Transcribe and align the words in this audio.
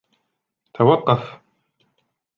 توقف! 0.73 1.41